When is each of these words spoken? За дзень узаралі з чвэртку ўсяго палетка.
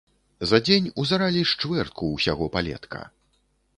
За 0.51 0.59
дзень 0.69 0.87
узаралі 1.03 1.43
з 1.49 1.67
чвэртку 1.67 2.09
ўсяго 2.15 2.45
палетка. 2.57 3.07